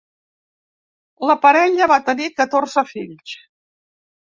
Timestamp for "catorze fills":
2.43-3.41